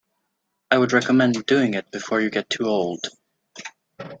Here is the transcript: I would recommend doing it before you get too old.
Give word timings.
I 0.71 0.79
would 0.79 0.93
recommend 0.93 1.45
doing 1.45 1.75
it 1.75 1.91
before 1.91 2.21
you 2.21 2.31
get 2.31 2.49
too 2.49 2.65
old. 2.65 3.05